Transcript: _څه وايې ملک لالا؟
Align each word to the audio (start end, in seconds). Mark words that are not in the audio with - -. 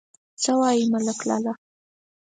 _څه 0.41 0.51
وايې 0.59 0.85
ملک 0.93 1.19
لالا؟ 1.27 1.53